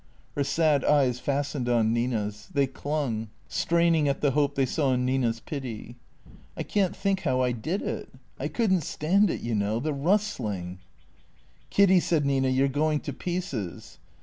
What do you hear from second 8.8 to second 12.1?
stand it, you know— the rustling."" Kiddy,"